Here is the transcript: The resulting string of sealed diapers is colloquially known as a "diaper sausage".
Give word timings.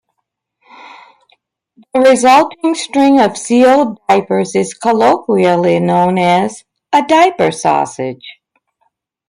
The 1.93 1.99
resulting 1.99 2.73
string 2.73 3.19
of 3.19 3.37
sealed 3.37 3.99
diapers 4.09 4.55
is 4.55 4.73
colloquially 4.73 5.79
known 5.79 6.17
as 6.17 6.63
a 6.91 7.05
"diaper 7.05 7.51
sausage". 7.51 8.25